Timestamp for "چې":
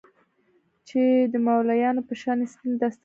0.87-1.01